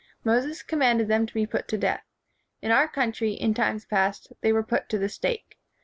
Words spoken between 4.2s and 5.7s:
they were put to the stake.